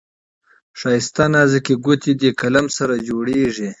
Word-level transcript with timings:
ښايسته 0.79 1.25
نازكي 1.33 1.75
ګوتې 1.85 2.13
دې 2.19 2.29
قلم 2.41 2.65
سره 2.77 2.93
جوړیږي. 3.07 3.69